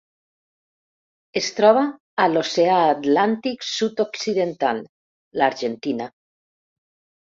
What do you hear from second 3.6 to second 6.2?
sud-occidental: l'Argentina.